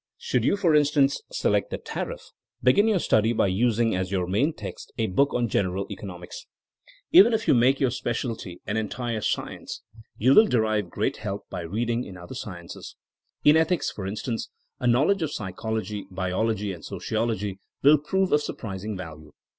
Should 0.17 0.43
you, 0.43 0.57
for 0.57 0.73
in 0.73 0.83
stance, 0.83 1.21
select 1.31 1.69
the 1.69 1.77
tariff, 1.77 2.31
begin 2.63 2.87
your 2.87 2.97
study 2.97 3.33
by 3.33 3.49
us 3.51 3.77
ing 3.77 3.95
as 3.95 4.11
your 4.11 4.25
main 4.25 4.51
text 4.51 4.91
a 4.97 5.05
book 5.05 5.31
on 5.31 5.47
general 5.47 5.85
eco 5.91 6.07
nomics. 6.07 6.47
Even 7.11 7.33
if 7.33 7.47
you 7.47 7.53
make 7.53 7.79
your 7.79 7.91
specialty 7.91 8.61
an 8.65 8.77
entire 8.77 9.17
190 9.21 9.21
THINKINO 9.21 9.21
AS 9.21 9.25
A 9.25 9.29
SCIENCE 9.29 9.79
science 9.79 9.81
yon 10.17 10.35
wiU 10.37 10.49
derive 10.49 10.89
great 10.89 11.17
help 11.17 11.47
by 11.51 11.61
reading 11.61 12.03
in 12.03 12.17
other 12.17 12.33
sciences. 12.33 12.95
In 13.43 13.55
ethics, 13.55 13.91
for 13.91 14.07
instance, 14.07 14.49
a 14.79 14.87
knowledge 14.87 15.21
of 15.21 15.31
psychology, 15.31 16.07
biology 16.09 16.73
and 16.73 16.83
sociology 16.83 17.59
will 17.83 17.99
prove 17.99 18.31
of 18.31 18.41
surprising 18.41 18.97
valne. 18.97 19.29